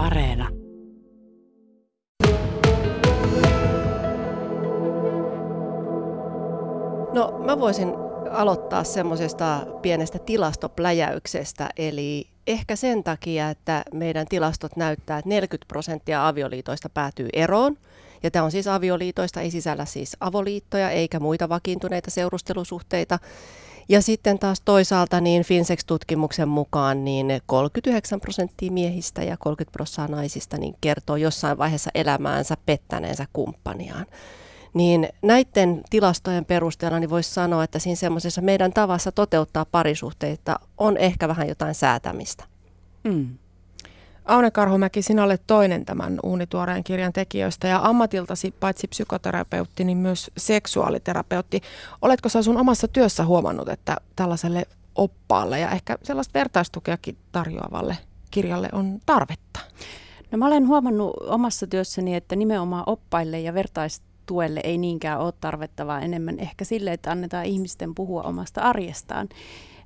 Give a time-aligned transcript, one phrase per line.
[0.00, 0.48] Areena.
[7.12, 7.88] No mä voisin
[8.30, 16.28] aloittaa semmoisesta pienestä tilastopläjäyksestä, eli ehkä sen takia, että meidän tilastot näyttää, että 40 prosenttia
[16.28, 17.76] avioliitoista päätyy eroon.
[18.22, 23.18] Ja tämä on siis avioliitoista, ei sisällä siis avoliittoja eikä muita vakiintuneita seurustelusuhteita.
[23.88, 30.58] Ja sitten taas toisaalta niin Finsex-tutkimuksen mukaan niin 39 prosenttia miehistä ja 30 prosenttia naisista
[30.58, 34.06] niin kertoo jossain vaiheessa elämäänsä pettäneensä kumppaniaan.
[34.74, 40.96] Niin näiden tilastojen perusteella niin voisi sanoa, että siinä semmoisessa meidän tavassa toteuttaa parisuhteita on
[40.96, 42.44] ehkä vähän jotain säätämistä.
[43.04, 43.38] Mm.
[44.30, 50.30] Aune Karhumäki, sinä olet toinen tämän uunituoreen kirjan tekijöistä ja ammatiltasi paitsi psykoterapeutti, niin myös
[50.36, 51.60] seksuaaliterapeutti.
[52.02, 57.98] Oletko sä sun omassa työssä huomannut, että tällaiselle oppaalle ja ehkä sellaista vertaistukeakin tarjoavalle
[58.30, 59.60] kirjalle on tarvetta?
[60.30, 65.86] No mä olen huomannut omassa työssäni, että nimenomaan oppaille ja vertaistuelle ei niinkään ole tarvetta,
[65.86, 69.28] vaan enemmän ehkä sille, että annetaan ihmisten puhua omasta arjestaan.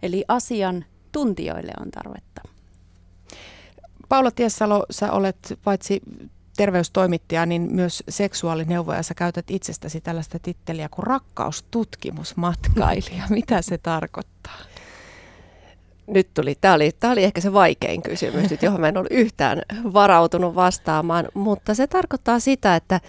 [0.02, 2.53] Eli asian tuntijoille on tarvetta.
[4.14, 6.00] Paula Tiessalo, sä olet paitsi
[6.56, 9.02] terveystoimittaja, niin myös seksuaalineuvoja.
[9.02, 13.24] Sä käytät itsestäsi tällaista titteliä kuin rakkaustutkimusmatkailija.
[13.30, 14.58] Mitä se tarkoittaa?
[16.06, 19.62] Nyt tuli, tämä oli, tämä oli ehkä se vaikein kysymys, johon mä en ollut yhtään
[19.92, 23.00] varautunut vastaamaan, mutta se tarkoittaa sitä, että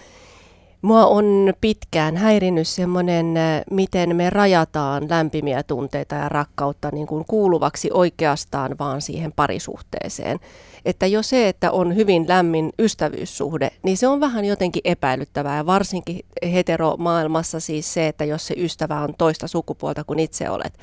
[0.86, 3.34] Mua on pitkään häirinnyt semmoinen,
[3.70, 10.40] miten me rajataan lämpimiä tunteita ja rakkautta niin kuin kuuluvaksi oikeastaan vaan siihen parisuhteeseen.
[10.84, 15.56] Että jo se, että on hyvin lämmin ystävyyssuhde, niin se on vähän jotenkin epäilyttävää.
[15.56, 16.20] Ja varsinkin
[16.52, 20.78] heteromaailmassa siis se, että jos se ystävä on toista sukupuolta kuin itse olet,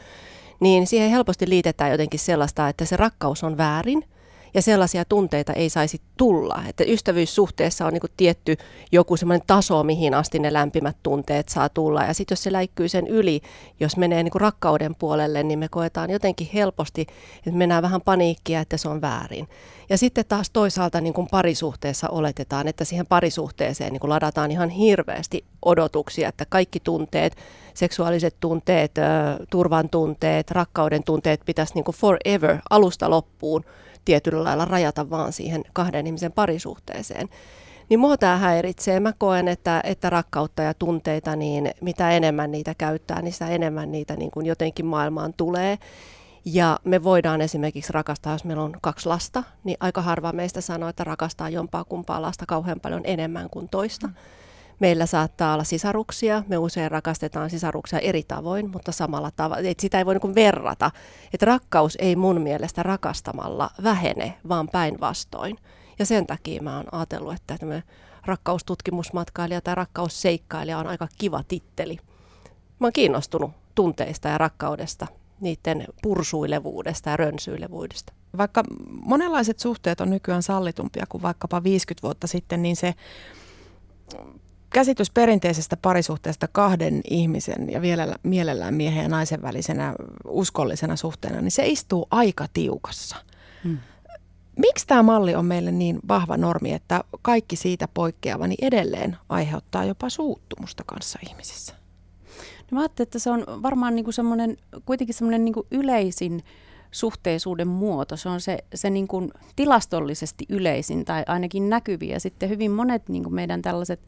[0.59, 4.05] niin siihen helposti liitetään jotenkin sellaista, että se rakkaus on väärin–
[4.53, 6.63] ja sellaisia tunteita ei saisi tulla.
[6.69, 8.57] Että ystävyyssuhteessa on niin kuin tietty
[8.91, 12.03] joku semmoinen taso, mihin asti ne lämpimät tunteet saa tulla.
[12.03, 13.41] Ja sitten jos se läikkyy sen yli,
[13.79, 17.01] jos menee niin kuin rakkauden puolelle, niin me koetaan jotenkin helposti,
[17.37, 19.47] että mennään vähän paniikkia, että se on väärin.
[19.89, 24.69] Ja sitten taas toisaalta niin kuin parisuhteessa oletetaan, että siihen parisuhteeseen niin kuin ladataan ihan
[24.69, 27.35] hirveästi odotuksia, että kaikki tunteet,
[27.73, 28.91] seksuaaliset tunteet,
[29.49, 33.63] turvan tunteet, rakkauden tunteet pitäisi niin kuin forever, alusta loppuun
[34.05, 37.29] tietyllä lailla rajata vaan siihen kahden ihmisen parisuhteeseen.
[37.89, 38.99] Niin mua tämä häiritsee.
[38.99, 43.91] Mä koen, että, että rakkautta ja tunteita, niin mitä enemmän niitä käyttää, niin sitä enemmän
[43.91, 45.77] niitä niin kuin jotenkin maailmaan tulee.
[46.45, 50.89] Ja me voidaan esimerkiksi rakastaa, jos meillä on kaksi lasta, niin aika harva meistä sanoo,
[50.89, 54.07] että rakastaa jompaa kumpaa lasta kauhean paljon enemmän kuin toista.
[54.07, 54.13] Mm.
[54.83, 60.05] Meillä saattaa olla sisaruksia, me usein rakastetaan sisaruksia eri tavoin, mutta samalla tavalla, sitä ei
[60.05, 60.91] voi niin verrata.
[61.33, 65.57] Että rakkaus ei mun mielestä rakastamalla vähene, vaan päinvastoin.
[65.99, 67.57] Ja sen takia mä oon ajatellut, että
[68.25, 71.97] rakkaustutkimusmatkailija tai rakkausseikkailija on aika kiva titteli.
[72.79, 75.07] Mä oon kiinnostunut tunteista ja rakkaudesta,
[75.41, 78.13] niiden pursuilevuudesta ja rönsyilevuudesta.
[78.37, 78.63] Vaikka
[79.05, 82.93] monenlaiset suhteet on nykyään sallitumpia kuin vaikkapa 50 vuotta sitten, niin se
[84.73, 89.95] käsitys perinteisestä parisuhteesta kahden ihmisen ja vielä mielellään miehen ja naisen välisenä
[90.27, 93.15] uskollisena suhteena, niin se istuu aika tiukassa.
[93.63, 93.77] Hmm.
[94.57, 99.85] Miksi tämä malli on meille niin vahva normi, että kaikki siitä poikkeava niin edelleen aiheuttaa
[99.85, 101.73] jopa suuttumusta kanssa ihmisissä?
[102.71, 106.43] No mä ajattelin, että se on varmaan niinku semmoinen, kuitenkin semmoinen niinku yleisin
[106.91, 108.17] suhteisuuden muoto.
[108.17, 112.19] Se on se, se niin kuin tilastollisesti yleisin tai ainakin näkyviä.
[112.19, 113.99] Sitten hyvin monet niin kuin meidän tällaiset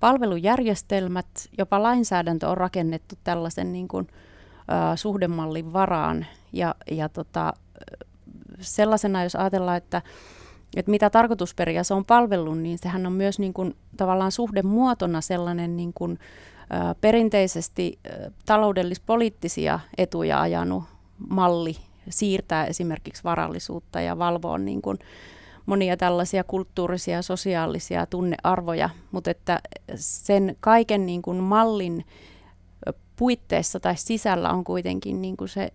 [0.00, 1.26] palvelujärjestelmät,
[1.58, 6.26] jopa lainsäädäntö on rakennettu tällaisen niin kuin, ä, suhdemallin varaan.
[6.52, 7.52] Ja, ja tota,
[8.60, 10.02] sellaisena, jos ajatellaan, että,
[10.76, 15.76] että mitä tarkoitusperiä se on palvellut, niin sehän on myös niin kuin, tavallaan suhdemuotona sellainen
[15.76, 16.18] niin kuin,
[16.72, 20.84] ä, perinteisesti ä, taloudellis-poliittisia etuja ajanut
[21.28, 21.76] malli
[22.08, 24.98] siirtää esimerkiksi varallisuutta ja valvoa niin kuin,
[25.70, 29.60] monia tällaisia kulttuurisia sosiaalisia tunnearvoja, mutta että
[29.94, 32.04] sen kaiken niin kuin mallin
[33.16, 35.72] puitteissa tai sisällä on kuitenkin niin kuin se,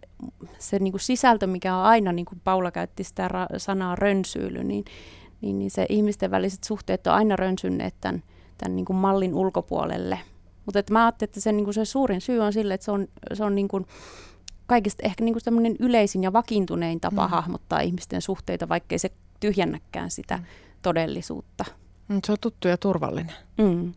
[0.59, 4.63] se niin kuin sisältö, mikä on aina, niin kuin Paula käytti sitä ra- sanaa rönsyily,
[4.63, 4.85] niin,
[5.41, 8.23] niin, niin se ihmisten väliset suhteet on aina rönsynneet tämän,
[8.57, 10.19] tämän niin kuin mallin ulkopuolelle.
[10.65, 13.07] Mutta mä ajattelin, että se, niin kuin se suurin syy on sille, että se on,
[13.33, 13.85] se on niin kuin
[14.67, 17.31] kaikista ehkä niin kuin yleisin ja vakiintunein tapa mm.
[17.31, 19.11] hahmottaa ihmisten suhteita, vaikkei se
[19.45, 20.43] tyhjennäkään sitä mm.
[20.81, 21.65] todellisuutta.
[22.07, 23.35] Mm, se on tuttu ja turvallinen.
[23.57, 23.93] Mm.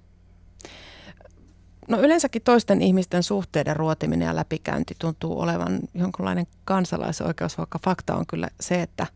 [1.89, 8.27] No yleensäkin toisten ihmisten suhteiden ruotiminen ja läpikäynti tuntuu olevan jonkinlainen kansalaisoikeus, vaikka fakta on
[8.27, 9.07] kyllä se, että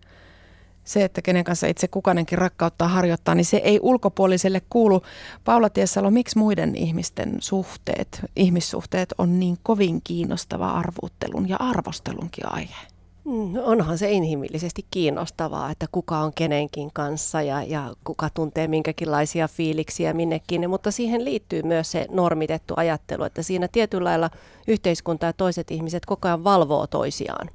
[0.84, 5.02] se, että kenen kanssa itse kukainenkin rakkauttaa harjoittaa, niin se ei ulkopuoliselle kuulu.
[5.44, 12.91] Paula Tiesalo, miksi muiden ihmisten suhteet, ihmissuhteet on niin kovin kiinnostava arvuuttelun ja arvostelunkin aihe?
[13.24, 19.48] Mm, onhan se inhimillisesti kiinnostavaa, että kuka on kenenkin kanssa ja, ja kuka tuntee minkäkinlaisia
[19.48, 24.30] fiiliksiä minnekin, mutta siihen liittyy myös se normitettu ajattelu, että siinä tietyllä lailla
[24.68, 27.50] yhteiskunta ja toiset ihmiset koko ajan valvoo toisiaan.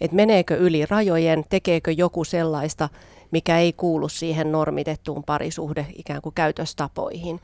[0.00, 2.88] Että meneekö yli rajojen, tekeekö joku sellaista,
[3.30, 7.40] mikä ei kuulu siihen normitettuun parisuhde ikään kuin käytöstapoihin.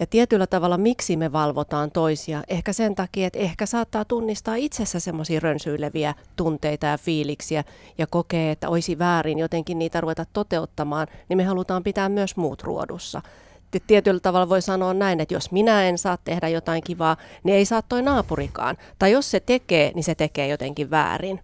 [0.00, 2.42] Ja tietyllä tavalla miksi me valvotaan toisia?
[2.48, 7.64] Ehkä sen takia, että ehkä saattaa tunnistaa itsessä semmoisia rönsyileviä tunteita ja fiiliksiä
[7.98, 12.62] ja kokee, että olisi väärin jotenkin niitä ruveta toteuttamaan, niin me halutaan pitää myös muut
[12.62, 13.22] ruodussa
[13.86, 17.64] tietyllä tavalla voi sanoa näin, että jos minä en saa tehdä jotain kivaa, niin ei
[17.64, 18.76] saa toi naapurikaan.
[18.98, 21.40] Tai jos se tekee, niin se tekee jotenkin väärin.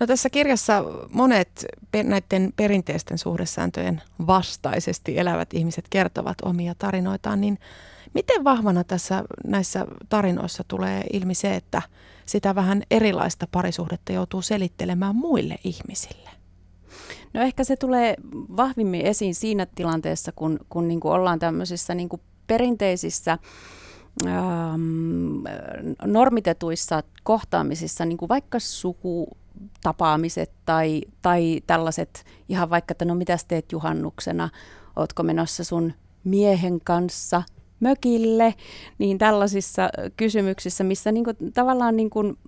[0.00, 1.66] No tässä kirjassa monet
[2.04, 7.58] näiden perinteisten suhdesääntöjen vastaisesti elävät ihmiset kertovat omia tarinoitaan, niin
[8.14, 11.82] miten vahvana tässä näissä tarinoissa tulee ilmi se, että
[12.26, 16.30] sitä vähän erilaista parisuhdetta joutuu selittelemään muille ihmisille?
[17.34, 18.16] No ehkä se tulee
[18.56, 23.38] vahvimmin esiin siinä tilanteessa, kun, kun niin kuin ollaan tämmöisissä niin kuin perinteisissä
[24.26, 25.44] ähm,
[26.04, 29.28] normitetuissa kohtaamisissa, niin kuin vaikka suku,
[29.82, 34.48] tapaamiset tai, tai tällaiset ihan vaikka, että no mitä teet juhannuksena,
[34.96, 35.92] ootko menossa sun
[36.24, 37.42] miehen kanssa
[37.80, 38.54] mökille,
[38.98, 42.38] niin tällaisissa kysymyksissä, missä niin kuin, tavallaan niin kuin,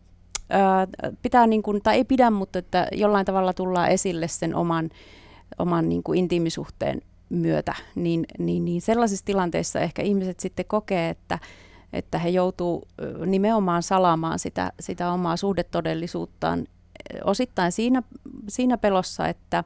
[0.50, 0.86] ää,
[1.22, 4.90] pitää, niin kuin, tai ei pidä, mutta että jollain tavalla tullaan esille sen oman,
[5.58, 11.38] oman niin kuin intiimisuhteen myötä, niin, niin, niin sellaisissa tilanteissa ehkä ihmiset sitten kokee, että,
[11.92, 12.88] että he joutuu
[13.26, 16.66] nimenomaan salaamaan sitä, sitä omaa suhdetodellisuuttaan
[17.24, 18.02] osittain siinä,
[18.48, 19.64] siinä pelossa, että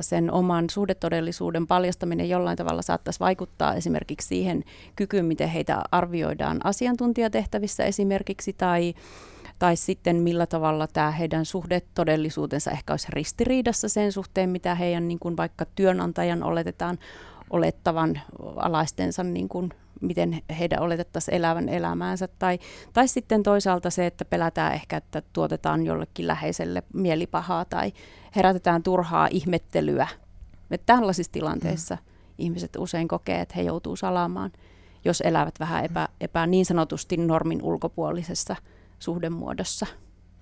[0.00, 4.64] sen oman suhdetodellisuuden paljastaminen jollain tavalla saattaisi vaikuttaa esimerkiksi siihen
[4.96, 8.94] kykyyn, miten heitä arvioidaan asiantuntijatehtävissä esimerkiksi, tai,
[9.60, 15.18] tai sitten millä tavalla tämä heidän suhdetodellisuutensa ehkä olisi ristiriidassa sen suhteen, mitä heidän niin
[15.18, 16.98] kuin vaikka työnantajan oletetaan
[17.50, 18.20] olettavan
[18.56, 19.70] alaistensa niin kuin
[20.00, 22.28] miten heidän oletettaisiin elävän elämäänsä.
[22.38, 22.58] Tai,
[22.92, 27.92] tai sitten toisaalta se, että pelätään ehkä, että tuotetaan jollekin läheiselle mielipahaa tai
[28.36, 30.08] herätetään turhaa ihmettelyä.
[30.70, 32.00] Että tällaisissa tilanteissa mm.
[32.38, 34.52] ihmiset usein kokee, että he joutuu salaamaan,
[35.04, 38.56] jos elävät vähän epä, epä niin sanotusti normin ulkopuolisessa
[39.00, 39.86] suhdemuodossa.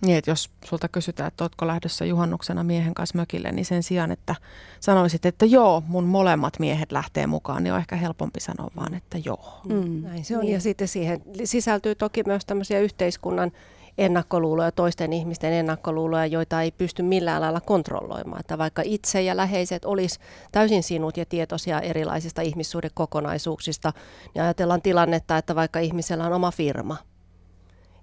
[0.07, 4.13] Niin, että jos sulta kysytään, että oletko lähdössä juhannuksena miehen kanssa mökille, niin sen sijaan,
[4.13, 4.35] että
[4.81, 9.19] sanoisit, että joo, mun molemmat miehet lähtee mukaan, niin on ehkä helpompi sanoa vaan, että
[9.25, 9.61] joo.
[9.69, 10.03] Mm.
[10.03, 10.45] Näin se on.
[10.45, 10.53] Niin.
[10.53, 13.53] Ja sitten siihen sisältyy toki myös tämmöisiä yhteiskunnan
[13.99, 18.41] ennakkoluuloja, toisten ihmisten ennakkoluuloja, joita ei pysty millään lailla kontrolloimaan.
[18.41, 20.19] Että vaikka itse ja läheiset olisi
[20.53, 23.93] täysin sinut ja tietoisia erilaisista ihmissuhdekokonaisuuksista,
[24.35, 26.97] niin ajatellaan tilannetta, että vaikka ihmisellä on oma firma–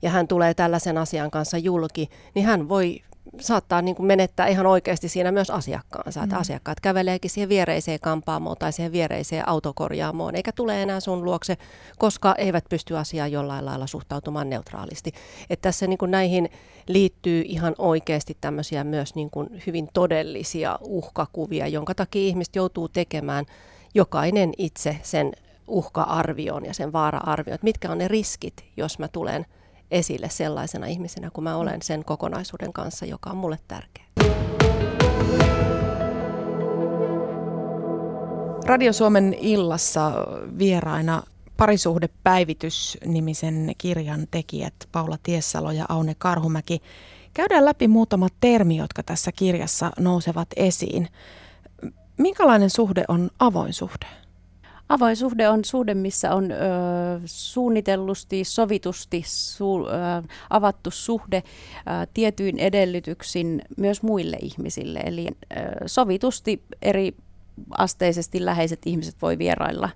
[0.02, 3.02] ja hän tulee tällaisen asian kanssa julki, niin hän voi
[3.40, 6.20] saattaa niin kuin menettää ihan oikeasti siinä myös asiakkaansa.
[6.20, 6.24] Mm.
[6.24, 11.58] Että asiakkaat käveleekin siihen viereiseen kampaamoon tai siihen viereiseen autokorjaamoon, eikä tule enää sun luokse,
[11.98, 15.12] koska eivät pysty asiaan jollain lailla suhtautumaan neutraalisti.
[15.50, 16.50] Että tässä niin kuin näihin
[16.88, 23.46] liittyy ihan oikeasti tämmöisiä myös niin kuin hyvin todellisia uhkakuvia, jonka takia ihmiset joutuu tekemään
[23.94, 25.32] jokainen itse sen
[25.68, 29.46] uhka-arvion ja sen vaara-arvion, että mitkä on ne riskit, jos mä tulen
[29.92, 34.06] esille sellaisena ihmisenä kuin mä olen sen kokonaisuuden kanssa, joka on mulle tärkeä.
[38.66, 40.12] Radio Suomen illassa
[40.58, 41.24] vieraina
[41.58, 46.82] Parisuhdepäivitys-nimisen kirjan tekijät Paula Tiessalo ja Aune Karhumäki.
[47.34, 51.08] Käydään läpi muutama termi, jotka tässä kirjassa nousevat esiin.
[52.18, 54.25] Minkälainen suhde on avoin suhde?
[54.90, 56.56] Avoin suhde on suhde, missä on ö,
[57.26, 65.00] suunnitellusti, sovitusti su, ö, avattu suhde ö, tietyin edellytyksin myös muille ihmisille.
[65.00, 67.16] Eli ö, sovitusti eri
[67.78, 69.90] asteisesti läheiset ihmiset voi vierailla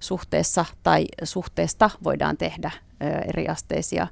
[0.00, 2.70] suhteessa tai suhteesta voidaan tehdä
[3.02, 4.06] ö, eri asteisia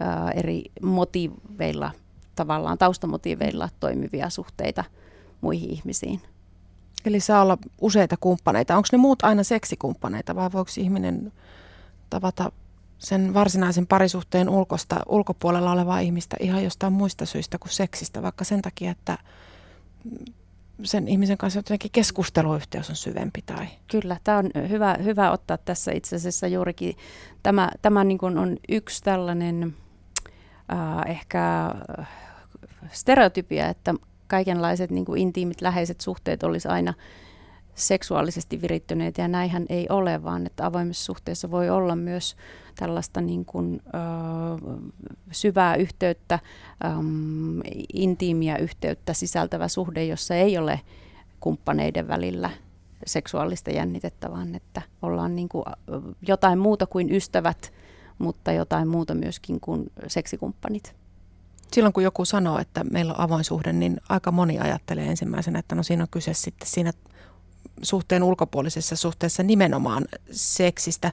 [0.00, 1.90] ö, eri motiiveilla,
[2.34, 4.84] tavallaan taustamotiiveilla toimivia suhteita
[5.40, 6.20] muihin ihmisiin.
[7.06, 8.76] Eli saa olla useita kumppaneita.
[8.76, 11.32] Onko ne muut aina seksikumppaneita vai voiko ihminen
[12.10, 12.52] tavata
[12.98, 18.62] sen varsinaisen parisuhteen ulkosta, ulkopuolella olevaa ihmistä ihan jostain muista syistä kuin seksistä, vaikka sen
[18.62, 19.18] takia, että
[20.82, 23.66] sen ihmisen kanssa jotenkin keskusteluyhteys on syvempi tai...
[23.90, 26.96] Kyllä, tämä on hyvä, hyvä ottaa tässä itse asiassa juurikin.
[27.42, 29.76] Tämä, tämä niin kuin on yksi tällainen
[30.72, 31.74] äh, ehkä
[32.92, 33.94] stereotypia, että
[34.26, 36.94] kaikenlaiset niin kuin intiimit, läheiset suhteet olisi aina
[37.74, 42.36] seksuaalisesti virittyneet ja näinhän ei ole, vaan että avoimessa suhteessa voi olla myös
[42.76, 43.90] tällaista niin kuin, ö,
[45.30, 46.38] syvää yhteyttä,
[46.84, 46.88] ö,
[47.92, 50.80] intiimiä yhteyttä sisältävä suhde, jossa ei ole
[51.40, 52.50] kumppaneiden välillä
[53.06, 55.64] seksuaalista jännitettä, vaan että ollaan niin kuin
[56.28, 57.72] jotain muuta kuin ystävät,
[58.18, 60.96] mutta jotain muuta myöskin kuin seksikumppanit.
[61.72, 65.74] Silloin kun joku sanoo, että meillä on avoin suhde, niin aika moni ajattelee ensimmäisenä, että
[65.74, 66.92] no siinä on kyse sitten siinä
[67.82, 71.12] suhteen ulkopuolisessa suhteessa nimenomaan seksistä.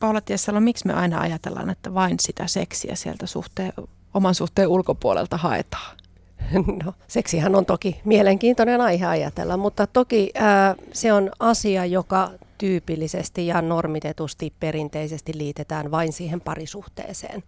[0.00, 3.72] Paula Tiessalo, miksi me aina ajatellaan, että vain sitä seksiä sieltä suhteen,
[4.14, 5.96] oman suhteen ulkopuolelta haetaan?
[6.84, 13.46] No, seksihän on toki mielenkiintoinen aihe ajatella, mutta toki ää, se on asia, joka tyypillisesti
[13.46, 17.42] ja normitetusti perinteisesti liitetään vain siihen parisuhteeseen.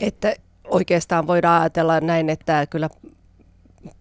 [0.00, 0.34] Että
[0.68, 2.88] oikeastaan voidaan ajatella näin, että kyllä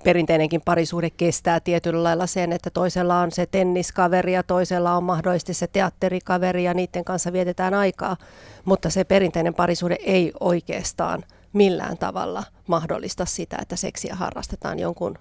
[0.04, 5.54] perinteinenkin parisuhde kestää tietyllä lailla sen, että toisella on se tenniskaveri ja toisella on mahdollisesti
[5.54, 8.18] se teatterikaveri ja niiden kanssa vietetään aikaa.
[8.66, 15.18] Mutta se perinteinen parisuhde ei oikeastaan millään tavalla mahdollista sitä, että seksiä harrastetaan jonkun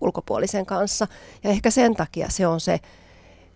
[0.00, 1.06] ulkopuolisen kanssa.
[1.44, 2.80] Ja ehkä sen takia se on se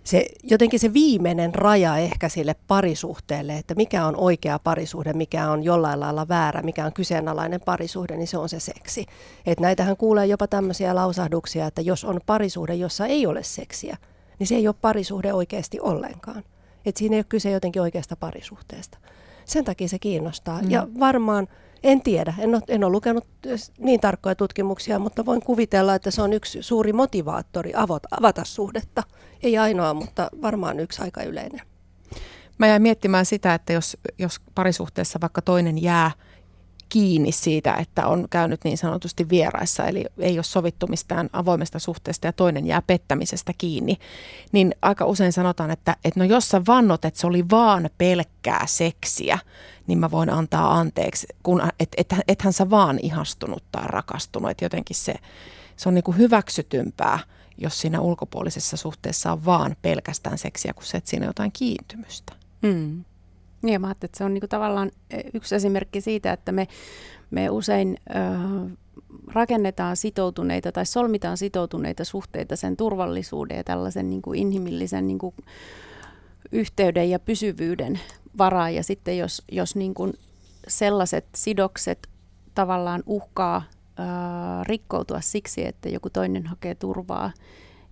[0.05, 5.65] se, jotenkin se viimeinen raja ehkä sille parisuhteelle, että mikä on oikea parisuhde, mikä on
[5.65, 9.07] jollain lailla väärä, mikä on kyseenalainen parisuhde, niin se on se seksi.
[9.47, 13.97] Et näitähän kuulee jopa tämmöisiä lausahduksia, että jos on parisuhde, jossa ei ole seksiä,
[14.39, 16.45] niin se ei ole parisuhde oikeasti ollenkaan.
[16.87, 18.99] Et siinä ei ole kyse jotenkin oikeasta parisuhteesta.
[19.45, 20.63] Sen takia se kiinnostaa.
[20.63, 20.71] Mm.
[20.71, 21.49] Ja varmaan
[21.83, 23.27] en tiedä, en ole, en ole lukenut
[23.79, 29.03] niin tarkkoja tutkimuksia, mutta voin kuvitella, että se on yksi suuri motivaattori avata, avata suhdetta.
[29.43, 31.61] Ei ainoa, mutta varmaan yksi aika yleinen.
[32.59, 36.11] Mä jäin miettimään sitä, että jos, jos parisuhteessa vaikka toinen jää
[36.91, 42.27] kiinni siitä, että on käynyt niin sanotusti vieraissa, eli ei ole sovittu mistään avoimesta suhteesta
[42.27, 43.97] ja toinen jää pettämisestä kiinni,
[44.53, 48.67] niin aika usein sanotaan, että, että no jos sä vannot, että se oli vaan pelkkää
[48.67, 49.39] seksiä,
[49.87, 54.65] niin mä voin antaa anteeksi, kun et, et, ethän sä vaan ihastunut tai rakastunut, että
[54.65, 55.15] jotenkin se,
[55.77, 57.19] se on niin kuin hyväksytympää,
[57.61, 62.33] jos siinä ulkopuolisessa suhteessa on vaan pelkästään seksiä, kun se, että siinä jotain kiintymystä.
[62.63, 63.05] Mm.
[63.63, 66.69] Niin, mä ajattelin, että se on niinku tavallaan e, yksi esimerkki siitä, että me,
[67.31, 68.15] me usein ö,
[69.33, 75.35] rakennetaan sitoutuneita tai solmitaan sitoutuneita suhteita sen turvallisuuden ja tällaisen niinku inhimillisen niinku
[76.53, 78.01] yhteyden ja pysyvyyden
[78.39, 78.71] varaa.
[78.71, 80.13] Ja sitten jos, jos niinku
[80.69, 82.09] sellaiset sidokset
[82.55, 83.63] tavallaan uhkaa
[83.99, 84.03] ö,
[84.63, 87.33] rikkoutua siksi, että joku toinen hakee turvaa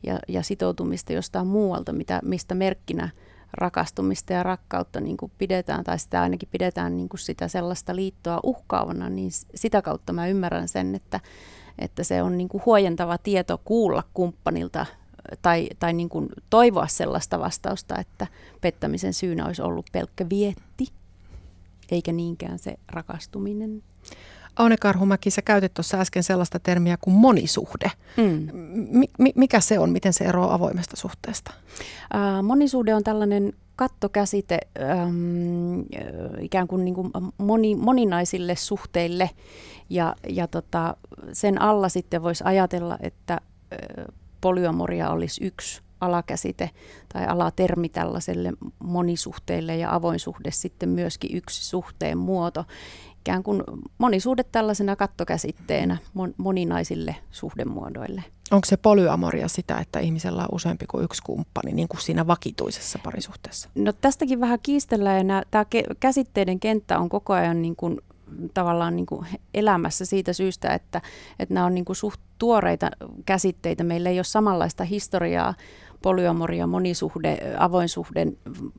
[0.07, 3.09] ja, ja sitoutumista jostain muualta, mitä, mistä merkkinä–
[3.53, 8.41] rakastumista ja rakkautta niin kuin pidetään, tai sitä ainakin pidetään niin kuin sitä sellaista liittoa
[8.43, 11.21] uhkaavana, niin sitä kautta mä ymmärrän sen, että,
[11.79, 14.87] että se on niin kuin huojentava tieto kuulla kumppanilta
[15.43, 18.27] tai, tai niin kuin toivoa sellaista vastausta, että
[18.61, 20.87] pettämisen syynä olisi ollut pelkkä vietti,
[21.91, 23.83] eikä niinkään se rakastuminen.
[24.59, 27.91] Aune Karhumäki, sä käytit tuossa äsken sellaista termiä kuin monisuhde.
[28.17, 28.49] Mm.
[29.19, 29.91] Mi- mikä se on?
[29.91, 31.53] Miten se eroaa avoimesta suhteesta?
[32.15, 35.81] Äh, monisuhde on tällainen kattokäsite ähm,
[36.41, 39.31] ikään kuin, niin kuin moni, moninaisille suhteille
[39.91, 40.97] ja, ja tota,
[41.33, 44.05] sen alla sitten voisi ajatella, että äh,
[44.41, 46.71] polyamoria olisi yksi alakäsite
[47.13, 52.65] tai alatermi tällaiselle monisuhteille ja avoin suhde sitten myöskin yksi suhteen muoto
[53.29, 53.63] ikään kuin
[53.99, 55.97] monisuhde tällaisena kattokäsitteenä
[56.37, 58.25] moninaisille suhdemuodoille.
[58.51, 62.99] Onko se polyamoria sitä, että ihmisellä on useampi kuin yksi kumppani, niin kuin siinä vakituisessa
[63.05, 63.69] parisuhteessa?
[63.75, 65.65] No tästäkin vähän kiistellään ja tämä
[66.01, 68.01] käsitteiden kenttä on koko ajan niin kuin
[68.55, 71.03] tavallaan niin kuin elämässä siitä syystä, että,
[71.39, 72.91] että nämä on niin kuin suht tuoreita
[73.27, 73.85] käsitteitä.
[73.85, 75.55] Meillä ei ole samanlaista historiaa
[76.03, 78.27] polyamoria, monisuhde, avoin suhde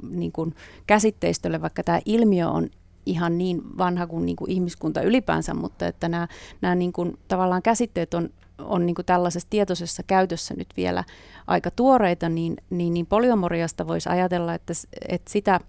[0.10, 0.56] niin kuin
[0.88, 2.70] käsitteistölle, vaikka tämä ilmiö on
[3.10, 6.28] ihan niin vanha kuin, niin kuin ihmiskunta ylipäänsä, mutta että nämä,
[6.62, 11.04] nämä niin kuin, tavallaan käsitteet on, on niin kuin tällaisessa tietoisessa käytössä nyt vielä
[11.48, 14.74] aika tuoreita, niin, niin, niin polyamoriasta voisi ajatella, että,
[15.10, 15.60] että sitä,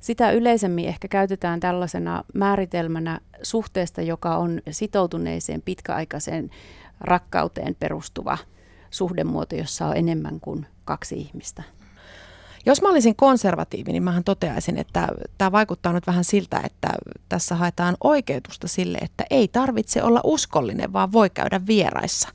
[0.00, 6.50] sitä yleisemmin ehkä käytetään tällaisena määritelmänä suhteesta, joka on sitoutuneeseen pitkäaikaiseen
[7.00, 8.38] rakkauteen perustuva
[8.90, 11.62] suhdemuoto, jossa on enemmän kuin kaksi ihmistä.
[12.66, 16.88] Jos mä olisin konservatiivi, niin mähän toteaisin, että tämä vaikuttaa nyt vähän siltä, että
[17.28, 22.28] tässä haetaan oikeutusta sille, että ei tarvitse olla uskollinen, vaan voi käydä vieraissa.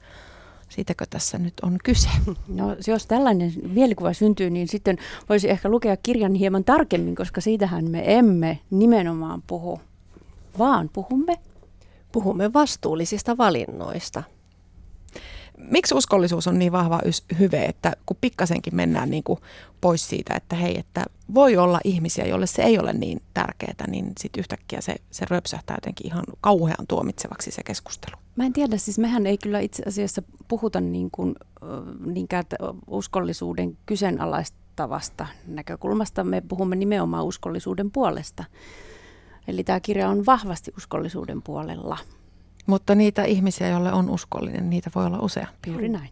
[0.70, 2.10] Siitäkö tässä nyt on kyse?
[2.48, 4.98] No jos tällainen mielikuva syntyy, niin sitten
[5.30, 9.82] voisi ehkä lukea kirjan hieman tarkemmin, koska siitähän me emme nimenomaan puhu,
[10.60, 11.38] vaan puhumme
[12.12, 14.24] puhumme vastuullisista valinnoista.
[15.58, 17.00] Miksi uskollisuus on niin vahva
[17.40, 19.40] hyve, että kun pikkasenkin mennään niin kuin
[19.82, 24.12] pois siitä, että hei, että voi olla ihmisiä, joille se ei ole niin tärkeää, niin
[24.20, 28.16] sitten yhtäkkiä se, se röpsähtää jotenkin ihan kauhean tuomitsevaksi se keskustelu.
[28.36, 31.36] Mä en tiedä, siis mehän ei kyllä itse asiassa puhuta niin kuin,
[32.06, 32.44] niinkään
[32.88, 36.24] uskollisuuden kyseenalaistavasta näkökulmasta.
[36.24, 38.44] Me puhumme nimenomaan uskollisuuden puolesta.
[39.48, 41.98] Eli tämä kirja on vahvasti uskollisuuden puolella.
[42.68, 45.74] Mutta niitä ihmisiä, joille on uskollinen, niitä voi olla useampia.
[45.74, 46.10] Juuri näin.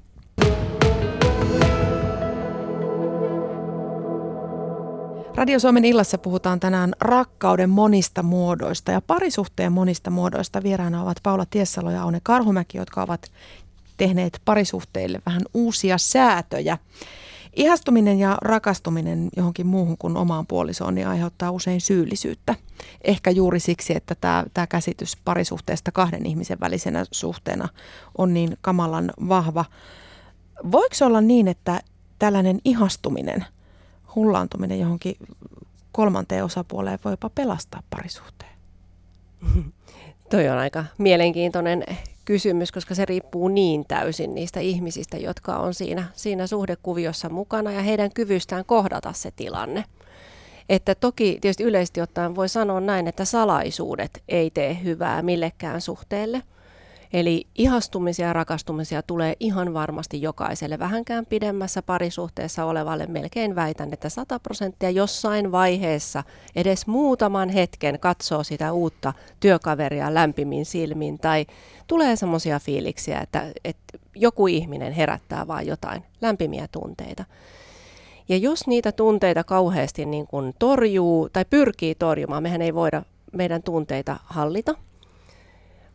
[5.36, 10.64] Radio Suomen illassa puhutaan tänään rakkauden monista muodoista ja parisuhteen monista muodoista.
[10.64, 13.32] Vieraana ovat Paula Tiessalo ja Aune Karhumäki, jotka ovat
[13.98, 16.78] tehneet parisuhteille vähän uusia säätöjä.
[17.56, 22.56] Ihastuminen ja rakastuminen johonkin muuhun kuin omaan puolisoon niin aiheuttaa usein syyllisyyttä.
[23.04, 27.68] Ehkä juuri siksi, että tämä, tämä käsitys parisuhteesta kahden ihmisen välisenä suhteena
[28.18, 29.66] on niin kamalan vahva.
[30.72, 31.82] Voiko olla niin, että
[32.20, 33.46] tällainen ihastuminen,
[34.16, 35.16] hullaantuminen johonkin
[35.92, 38.52] kolmanteen osapuoleen voi jopa pelastaa parisuhteen?
[40.32, 41.84] Toi on aika mielenkiintoinen
[42.26, 47.82] kysymys, koska se riippuu niin täysin niistä ihmisistä, jotka on siinä, siinä suhdekuviossa mukana ja
[47.82, 49.84] heidän kyvystään kohdata se tilanne.
[50.70, 56.42] Että toki tietysti yleisesti ottaen voi sanoa näin, että salaisuudet ei tee hyvää millekään suhteelle–
[57.16, 63.06] Eli ihastumisia ja rakastumisia tulee ihan varmasti jokaiselle vähänkään pidemmässä parisuhteessa olevalle.
[63.06, 66.24] Melkein väitän, että 100 prosenttia jossain vaiheessa
[66.56, 71.46] edes muutaman hetken katsoo sitä uutta työkaveria lämpimin silmin tai
[71.88, 77.26] tulee semmoisia fiiliksiä, että, että joku ihminen herättää vain jotain lämpimiä tunteita.
[78.30, 83.04] Ja jos niitä tunteita kauheasti niin kuin torjuu tai pyrkii torjumaan, mehän ei voida
[83.34, 84.76] meidän tunteita hallita–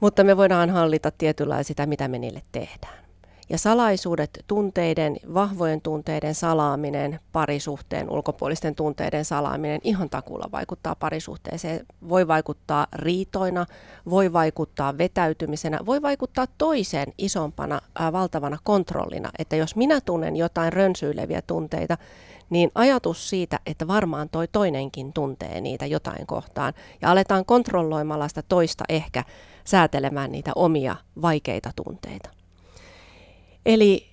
[0.00, 3.00] mutta me voidaan hallita tietyllä sitä, mitä me niille tehdään.
[3.48, 11.86] Ja salaisuudet, tunteiden, vahvojen tunteiden salaaminen, parisuhteen, ulkopuolisten tunteiden salaaminen ihan takulla vaikuttaa parisuhteeseen.
[12.08, 13.66] Voi vaikuttaa riitoina,
[14.10, 17.80] voi vaikuttaa vetäytymisenä, voi vaikuttaa toiseen isompana,
[18.12, 19.30] valtavana kontrollina.
[19.38, 21.98] Että jos minä tunnen jotain rönsyileviä tunteita,
[22.50, 28.42] niin ajatus siitä, että varmaan toi toinenkin tuntee niitä jotain kohtaan ja aletaan kontrolloimalla sitä
[28.42, 29.24] toista ehkä
[29.64, 32.30] säätelemään niitä omia vaikeita tunteita.
[33.66, 34.10] Eli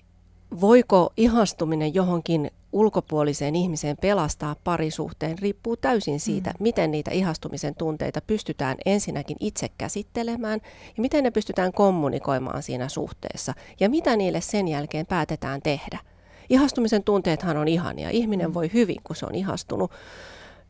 [0.60, 6.62] voiko ihastuminen johonkin ulkopuoliseen ihmiseen pelastaa parisuhteen, riippuu täysin siitä, mm.
[6.62, 10.60] miten niitä ihastumisen tunteita pystytään ensinnäkin itse käsittelemään
[10.96, 15.98] ja miten ne pystytään kommunikoimaan siinä suhteessa ja mitä niille sen jälkeen päätetään tehdä.
[16.50, 18.10] Ihastumisen tunteethan on ihania.
[18.10, 18.54] Ihminen mm.
[18.54, 19.90] voi hyvin, kun se on ihastunut.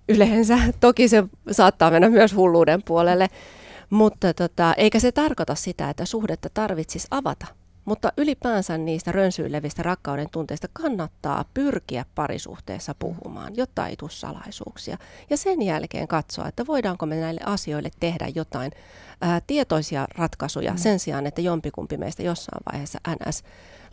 [0.08, 3.28] Yleensä toki se saattaa mennä myös hulluuden puolelle,
[3.90, 7.46] mutta tota, eikä se tarkoita sitä, että suhdetta tarvitsisi avata.
[7.88, 14.98] Mutta ylipäänsä niistä rönsyilevistä rakkauden tunteista kannattaa pyrkiä parisuhteessa puhumaan, jotta ei tule salaisuuksia.
[15.30, 18.72] Ja sen jälkeen katsoa, että voidaanko me näille asioille tehdä jotain
[19.20, 20.78] ää, tietoisia ratkaisuja mm.
[20.78, 23.42] sen sijaan, että jompikumpi meistä jossain vaiheessa NS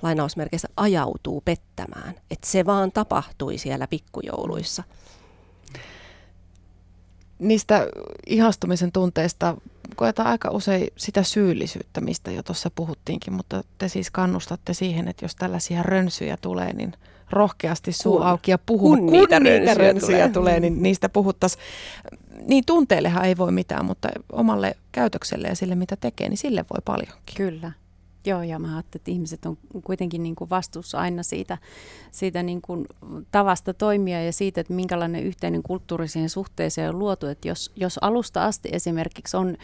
[0.02, 2.16] lainausmerkeissä ajautuu pettämään.
[2.32, 4.84] Että se vaan tapahtui siellä pikkujouluissa.
[7.40, 7.88] Niistä
[8.28, 9.58] ihastumisen tunteista
[9.96, 15.26] koetaan aika usein sitä syyllisyyttä, mistä jo tuossa puhuttiinkin, mutta te siis kannustatte siihen, että
[15.26, 16.94] jos tällaisia rönsyjä tulee, niin
[17.30, 18.90] rohkeasti suu kun, auki ja puhu.
[18.90, 20.34] Kun, kun niitä, niitä rönsyjä, rönsyjä tulee.
[20.34, 21.64] tulee, niin niistä puhuttaisiin.
[22.48, 26.82] Niin tunteillehan ei voi mitään, mutta omalle käytökselle ja sille, mitä tekee, niin sille voi
[26.86, 27.36] paljonkin.
[27.38, 27.72] Kyllä.
[28.26, 31.58] Joo, ja mä ajattelin, että ihmiset on kuitenkin niin kuin vastuussa aina siitä,
[32.12, 32.86] siitä niin kuin
[33.32, 37.28] tavasta toimia ja siitä, että minkälainen yhteinen kulttuuri siihen suhteeseen on luotu.
[37.28, 39.58] Että jos, jos alusta asti esimerkiksi on,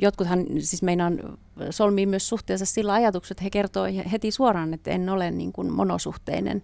[0.00, 1.38] jotkuthan siis meinaan
[1.70, 5.72] solmii myös suhteessa sillä ajatuksella, että he kertoo heti suoraan, että en ole niin kuin
[5.72, 6.62] monosuhteinen,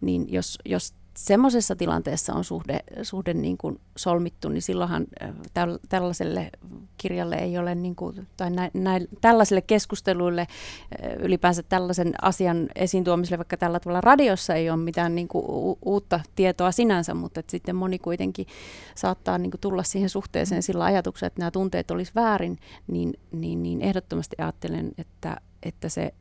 [0.00, 5.06] niin jos, jos semmoisessa tilanteessa on suhde, suhde niin kuin solmittu, niin silloinhan
[5.54, 6.50] täl, tällaiselle
[6.96, 10.46] kirjalle ei ole, niin kuin, tai nä, nä, tällaiselle keskusteluille,
[11.18, 15.78] ylipäänsä tällaisen asian esiin tuomiselle, vaikka tällä tavalla radiossa ei ole mitään niin kuin, u,
[15.84, 18.46] uutta tietoa sinänsä, mutta että sitten moni kuitenkin
[18.94, 23.62] saattaa niin kuin, tulla siihen suhteeseen sillä ajatuksella, että nämä tunteet olisi väärin, niin, niin,
[23.62, 26.14] niin ehdottomasti ajattelen, että, että se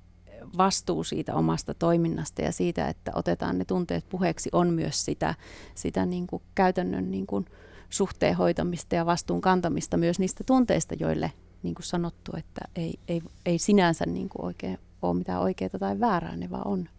[0.57, 5.35] vastuu siitä omasta toiminnasta ja siitä, että otetaan ne tunteet puheeksi, on myös sitä,
[5.75, 7.45] sitä niin kuin käytännön niin kuin
[7.89, 11.31] suhteen hoitamista ja vastuun kantamista myös niistä tunteista, joille
[11.63, 15.99] niin kuin sanottu, että ei, ei, ei sinänsä niin kuin oikein ole mitään oikeaa tai
[15.99, 16.89] väärää, ne vaan on.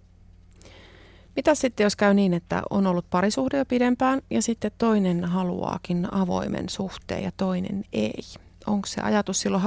[1.37, 6.15] Mitä sitten, jos käy niin, että on ollut parisuhde jo pidempään ja sitten toinen haluaakin
[6.15, 8.23] avoimen suhteen ja toinen ei?
[8.67, 9.63] Onko se ajatus silloin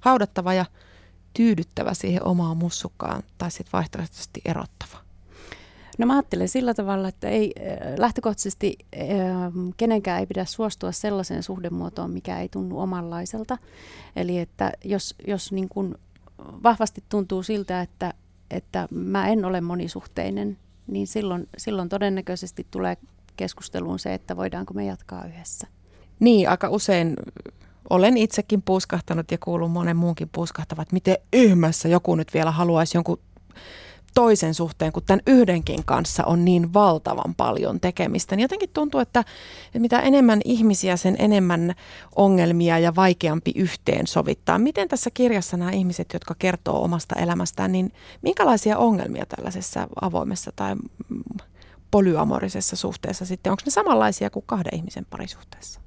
[0.00, 0.66] haudattava ja
[1.34, 5.04] tyydyttävä siihen omaan mussukkaan tai sitten vaihtoehtoisesti erottava?
[5.98, 9.02] No mä ajattelen sillä tavalla, että ei, äh, lähtökohtaisesti äh,
[9.76, 13.58] kenenkään ei pidä suostua sellaiseen suhdemuotoon, mikä ei tunnu omanlaiselta.
[14.16, 15.94] Eli että jos, jos niin kuin
[16.38, 18.14] vahvasti tuntuu siltä, että,
[18.50, 22.96] että mä en ole monisuhteinen, niin silloin, silloin todennäköisesti tulee
[23.36, 25.66] keskusteluun se, että voidaanko me jatkaa yhdessä.
[26.20, 27.16] Niin, aika usein
[27.90, 33.18] olen itsekin puuskahtanut ja kuulun monen muunkin puuskahtavat, miten ihmeessä joku nyt vielä haluaisi jonkun
[34.14, 38.36] toisen suhteen, kun tämän yhdenkin kanssa on niin valtavan paljon tekemistä.
[38.36, 39.24] Niin jotenkin tuntuu, että
[39.78, 41.74] mitä enemmän ihmisiä, sen enemmän
[42.16, 44.58] ongelmia ja vaikeampi yhteen sovittaa.
[44.58, 47.92] Miten tässä kirjassa nämä ihmiset, jotka kertoo omasta elämästään, niin
[48.22, 50.76] minkälaisia ongelmia tällaisessa avoimessa tai
[51.90, 53.50] polyamorisessa suhteessa sitten?
[53.50, 55.83] Onko ne samanlaisia kuin kahden ihmisen parisuhteessa?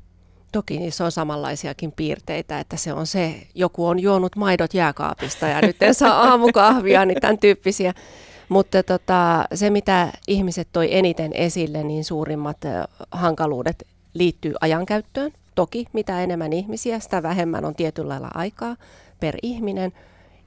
[0.58, 5.62] Toki niissä on samanlaisiakin piirteitä, että se on se, joku on juonut maidot jääkaapista ja
[5.62, 7.94] nyt en saa aamukahvia, niin tämän tyyppisiä.
[8.50, 12.58] Mutta tota, se, mitä ihmiset toi eniten esille, niin suurimmat
[13.12, 15.32] hankaluudet liittyy ajankäyttöön.
[15.56, 18.76] Toki mitä enemmän ihmisiä, sitä vähemmän on tietyllä lailla aikaa
[19.20, 19.92] per ihminen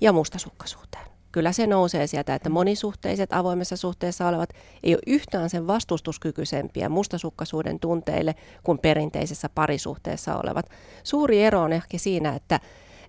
[0.00, 4.50] ja mustasukkaisuuteen kyllä se nousee sieltä, että monisuhteiset avoimessa suhteessa olevat
[4.82, 10.70] ei ole yhtään sen vastustuskykyisempiä mustasukkaisuuden tunteille kuin perinteisessä parisuhteessa olevat.
[11.04, 12.60] Suuri ero on ehkä siinä, että,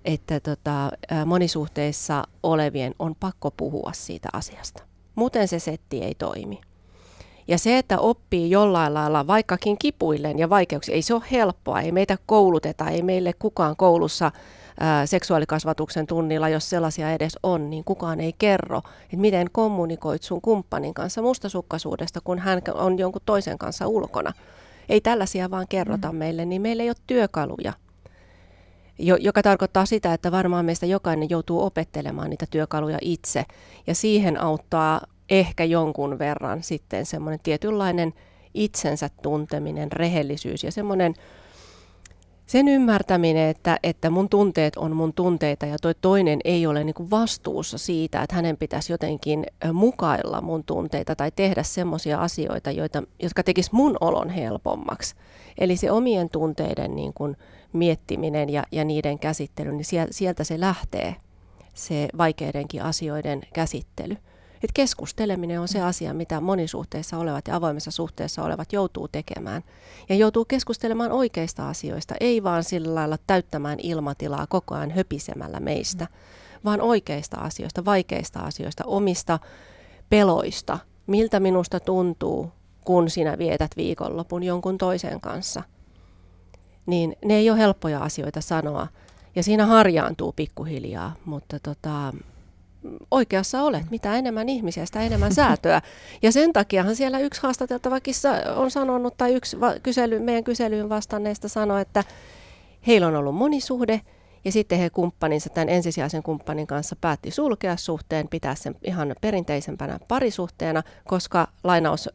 [0.05, 0.91] että tota,
[1.25, 4.83] monisuhteissa olevien on pakko puhua siitä asiasta.
[5.15, 6.61] Muuten se setti ei toimi.
[7.51, 11.91] Ja se, että oppii jollain lailla, vaikkakin kipuillen ja vaikeuksia, ei se ole helppoa, ei
[11.91, 14.31] meitä kouluteta, ei meille kukaan koulussa
[15.05, 20.93] seksuaalikasvatuksen tunnilla, jos sellaisia edes on, niin kukaan ei kerro, että miten kommunikoit sun kumppanin
[20.93, 24.33] kanssa mustasukkaisuudesta, kun hän on jonkun toisen kanssa ulkona.
[24.89, 26.17] Ei tällaisia vaan kerrota mm.
[26.17, 27.73] meille, niin meillä ei ole työkaluja.
[28.99, 33.45] Jo, joka tarkoittaa sitä, että varmaan meistä jokainen joutuu opettelemaan niitä työkaluja itse.
[33.87, 38.13] Ja siihen auttaa ehkä jonkun verran sitten semmoinen tietynlainen
[38.53, 41.13] itsensä tunteminen, rehellisyys ja semmoinen
[42.45, 47.09] sen ymmärtäminen, että, että mun tunteet on mun tunteita ja toi toinen ei ole niin
[47.11, 53.43] vastuussa siitä, että hänen pitäisi jotenkin mukailla mun tunteita tai tehdä semmoisia asioita, joita, jotka
[53.43, 55.15] tekis mun olon helpommaksi.
[55.57, 57.37] Eli se omien tunteiden niin kuin
[57.73, 61.15] miettiminen ja, ja niiden käsittely, niin sieltä se lähtee,
[61.73, 64.17] se vaikeidenkin asioiden käsittely.
[64.63, 69.63] Et keskusteleminen on se asia, mitä monisuhteissa olevat ja avoimessa suhteessa olevat joutuu tekemään.
[70.09, 76.07] Ja joutuu keskustelemaan oikeista asioista, ei vaan sillä lailla täyttämään ilmatilaa koko ajan höpisemällä meistä,
[76.65, 79.39] vaan oikeista asioista, vaikeista asioista, omista
[80.09, 82.51] peloista, miltä minusta tuntuu,
[82.85, 85.63] kun sinä vietät viikonlopun jonkun toisen kanssa.
[86.85, 88.87] Niin ne ei ole helppoja asioita sanoa.
[89.35, 92.13] Ja siinä harjaantuu pikkuhiljaa, mutta tota,
[93.11, 93.91] oikeassa olet.
[93.91, 95.81] Mitä enemmän ihmisiä, sitä enemmän säätöä.
[96.21, 98.13] Ja sen takiahan siellä yksi haastateltavakin
[98.55, 102.03] on sanonut, tai yksi kysely, meidän kyselyyn vastanneista sanoi, että
[102.87, 104.01] heillä on ollut monisuhde,
[104.45, 109.99] ja sitten he kumppaninsa, tämän ensisijaisen kumppanin kanssa päätti sulkea suhteen, pitää sen ihan perinteisempänä
[110.07, 112.11] parisuhteena, koska lainaus ö,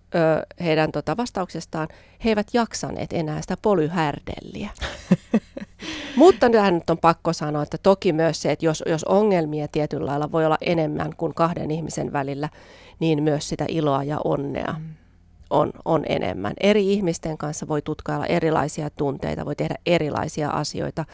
[0.60, 1.88] heidän tota vastauksestaan,
[2.24, 4.70] he eivät jaksaneet enää sitä polyhärdelliä.
[6.16, 10.06] Mutta tähän nyt on pakko sanoa, että toki myös se, että jos, jos ongelmia tietyllä
[10.06, 12.48] lailla voi olla enemmän kuin kahden ihmisen välillä,
[13.00, 14.84] niin myös sitä iloa ja onnea mm.
[15.50, 16.54] on, on enemmän.
[16.60, 21.04] Eri ihmisten kanssa voi tutkailla erilaisia tunteita, voi tehdä erilaisia asioita.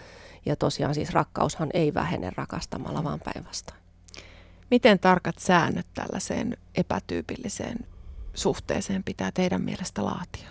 [0.47, 3.05] Ja tosiaan siis rakkaushan ei vähene rakastamalla, mm.
[3.05, 3.81] vaan päinvastoin.
[4.71, 7.79] Miten tarkat säännöt tällaiseen epätyypilliseen
[8.35, 10.49] suhteeseen pitää teidän mielestä laatia?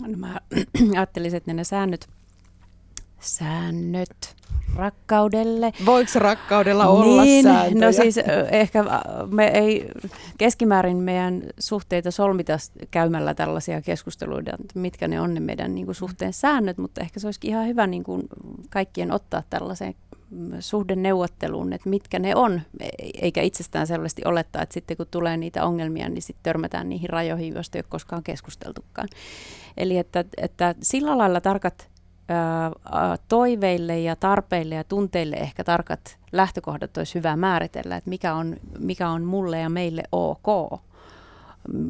[0.00, 0.40] No mä
[0.96, 2.08] ajattelisin, että ne säännöt
[3.22, 4.36] säännöt
[4.76, 5.72] rakkaudelle.
[5.86, 7.86] Voiko rakkaudella olla niin, sääntöjä?
[7.86, 8.18] No siis
[8.50, 8.84] ehkä
[9.30, 9.88] me ei
[10.38, 12.52] keskimäärin meidän suhteita solmita
[12.90, 17.26] käymällä tällaisia keskusteluita, mitkä ne on ne meidän niin kuin, suhteen säännöt, mutta ehkä se
[17.26, 18.22] olisikin ihan hyvä niin kuin,
[18.70, 19.94] kaikkien ottaa tällaiseen
[20.60, 22.88] suhdeneuvotteluun, että mitkä ne on, e,
[23.22, 27.54] eikä itsestään selvästi olettaa, että sitten kun tulee niitä ongelmia, niin sitten törmätään niihin rajoihin,
[27.54, 29.08] joista ei ole koskaan keskusteltukaan.
[29.76, 31.91] Eli että, että sillä lailla tarkat
[33.28, 39.08] toiveille ja tarpeille ja tunteille ehkä tarkat lähtökohdat olisi hyvä määritellä, että mikä on, mikä
[39.08, 40.80] on mulle ja meille ok,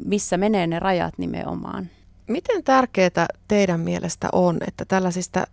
[0.05, 1.91] missä menee ne rajat nimenomaan.
[2.27, 5.47] Miten tärkeää teidän mielestä on, että tällaisista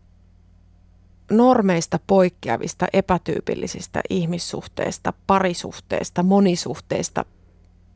[1.32, 7.26] normeista poikkeavista epätyypillisistä ihmissuhteista, parisuhteista, monisuhteista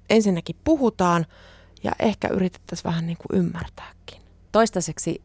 [0.09, 1.25] ensinnäkin puhutaan
[1.83, 4.22] ja ehkä yritettäisiin vähän niin kuin ymmärtääkin?
[4.53, 5.21] Toistaiseksi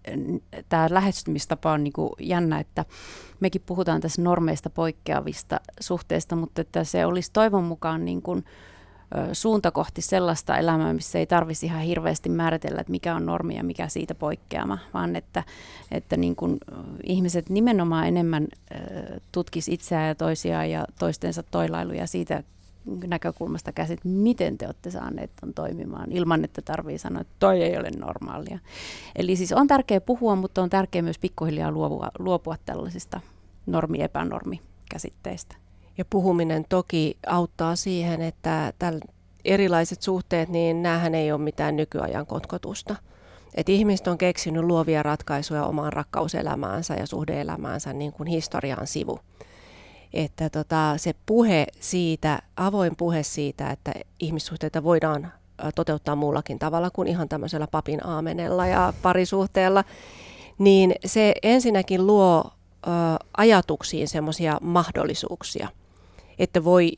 [0.68, 2.84] tämä lähestymistapa on niin kuin jännä, että
[3.40, 8.44] mekin puhutaan tässä normeista poikkeavista suhteista, mutta että se olisi toivon mukaan niin kuin,
[9.32, 13.64] suunta kohti sellaista elämää, missä ei tarvitsisi ihan hirveästi määritellä, että mikä on normi ja
[13.64, 15.44] mikä siitä poikkeama, vaan että,
[15.90, 16.58] että niin kuin
[17.04, 18.48] ihmiset nimenomaan enemmän
[19.32, 22.42] tutkis itseään ja toisiaan ja toistensa toilailuja siitä
[23.06, 27.78] näkökulmasta käsit, miten te olette saaneet ton toimimaan ilman, että tarvii sanoa, että toi ei
[27.78, 28.58] ole normaalia.
[29.16, 33.20] Eli siis on tärkeää puhua, mutta on tärkeää myös pikkuhiljaa luopua, luopua tällaisista
[33.66, 35.56] normi-epänormi käsitteistä.
[35.98, 39.00] Ja puhuminen toki auttaa siihen, että täl,
[39.44, 42.96] erilaiset suhteet, niin näähän ei ole mitään nykyajan kotkotusta.
[43.54, 49.18] Et ihmiset on keksinyt luovia ratkaisuja omaan rakkauselämäänsä ja suhdeelämäänsä niin kuin historian sivu.
[50.12, 55.32] Että tota, se puhe siitä, avoin puhe siitä, että ihmissuhteita voidaan
[55.74, 59.84] toteuttaa muullakin tavalla kuin ihan tämmöisellä papin aamenella ja parisuhteella,
[60.58, 62.44] niin se ensinnäkin luo
[62.86, 62.90] ö,
[63.36, 65.68] ajatuksiin semmoisia mahdollisuuksia
[66.38, 66.92] että voi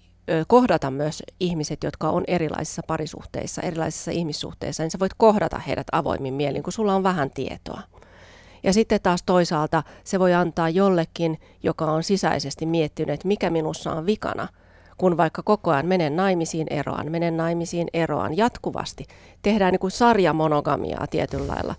[0.47, 6.35] kohdata myös ihmiset, jotka on erilaisissa parisuhteissa, erilaisissa ihmissuhteissa, niin sä voit kohdata heidät avoimin
[6.35, 7.83] mielin, kun sulla on vähän tietoa.
[8.63, 13.93] Ja sitten taas toisaalta se voi antaa jollekin, joka on sisäisesti miettinyt, että mikä minussa
[13.93, 14.49] on vikana,
[14.99, 19.07] kun vaikka koko ajan menen naimisiin eroan, menen naimisiin eroan jatkuvasti,
[19.43, 21.75] tehdään niin kuin sarjamonogamiaa tietyllä lailla,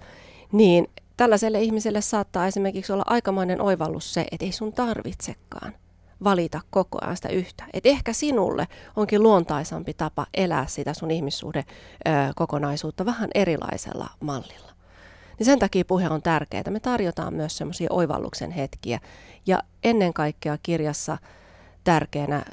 [0.51, 5.73] niin tällaiselle ihmiselle saattaa esimerkiksi olla aikamoinen oivallus se, että ei sun tarvitsekaan
[6.23, 7.63] valita koko ajan sitä yhtä.
[7.73, 11.65] Et ehkä sinulle onkin luontaisampi tapa elää sitä sun ihmissuhde
[12.35, 14.70] kokonaisuutta vähän erilaisella mallilla.
[15.41, 16.63] Niin sen takia puhe on tärkeää.
[16.69, 18.99] Me tarjotaan myös semmoisia oivalluksen hetkiä.
[19.45, 21.17] Ja ennen kaikkea kirjassa
[21.83, 22.45] tärkeänä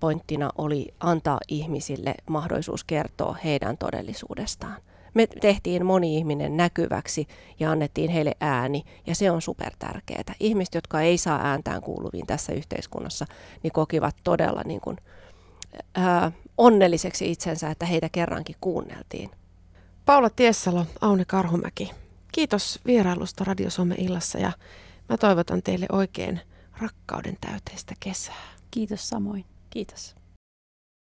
[0.00, 4.76] pointtina oli antaa ihmisille mahdollisuus kertoa heidän todellisuudestaan
[5.14, 7.26] me tehtiin moni ihminen näkyväksi
[7.60, 10.34] ja annettiin heille ääni, ja se on super tärkeää.
[10.40, 13.26] Ihmiset, jotka ei saa ääntään kuuluviin tässä yhteiskunnassa,
[13.62, 14.96] niin kokivat todella niin kuin,
[15.94, 19.30] ää, onnelliseksi itsensä, että heitä kerrankin kuunneltiin.
[20.04, 21.90] Paula Tiessalo, Aune Karhumäki,
[22.32, 24.52] kiitos vierailusta Radio Suomen illassa ja
[25.08, 26.40] mä toivotan teille oikein
[26.78, 28.42] rakkauden täyteistä kesää.
[28.70, 29.44] Kiitos samoin.
[29.70, 30.15] Kiitos.